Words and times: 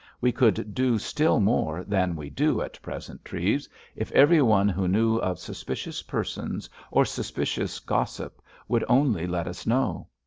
We 0.19 0.31
could 0.31 0.73
do 0.73 0.97
still 0.97 1.39
more 1.39 1.83
than 1.83 2.15
we 2.15 2.31
do 2.31 2.59
at 2.61 2.81
present, 2.81 3.23
Treves, 3.23 3.69
if 3.95 4.11
every 4.13 4.41
one 4.41 4.67
who 4.67 4.87
knew 4.87 5.17
of 5.17 5.37
suspicious 5.37 6.01
persons 6.01 6.67
or 6.89 7.05
suspicious 7.05 7.77
gossip 7.77 8.41
would 8.67 8.83
only 8.89 9.27
let 9.27 9.45
us 9.45 9.67
know. 9.67 10.07